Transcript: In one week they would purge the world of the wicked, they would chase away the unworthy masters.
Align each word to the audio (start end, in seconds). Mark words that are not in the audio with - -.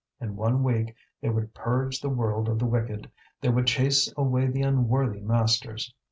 In 0.19 0.35
one 0.35 0.63
week 0.63 0.95
they 1.21 1.29
would 1.29 1.53
purge 1.53 2.01
the 2.01 2.09
world 2.09 2.49
of 2.49 2.57
the 2.57 2.65
wicked, 2.65 3.11
they 3.39 3.49
would 3.49 3.67
chase 3.67 4.11
away 4.17 4.47
the 4.47 4.63
unworthy 4.63 5.21
masters. 5.21 5.93